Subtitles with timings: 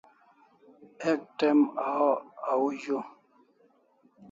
[1.09, 1.59] Ek te'm
[2.51, 2.97] au zu